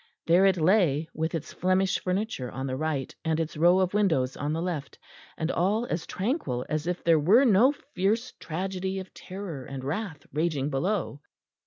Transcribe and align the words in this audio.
There 0.25 0.47
it 0.47 0.57
lay, 0.57 1.07
with 1.13 1.35
its 1.35 1.53
Flemish 1.53 1.99
furniture 1.99 2.49
on 2.51 2.65
the 2.65 2.75
right 2.75 3.15
and 3.23 3.39
its 3.39 3.55
row 3.55 3.77
of 3.79 3.93
windows 3.93 4.35
on 4.35 4.51
the 4.51 4.59
left, 4.63 4.97
and 5.37 5.51
all 5.51 5.85
as 5.85 6.07
tranquil 6.07 6.65
as 6.67 6.87
if 6.87 7.03
there 7.03 7.19
were 7.19 7.45
no 7.45 7.71
fierce 7.93 8.31
tragedy 8.39 8.97
of 8.97 9.13
terror 9.13 9.63
and 9.63 9.83
wrath 9.83 10.25
raging 10.33 10.71
below. 10.71 11.21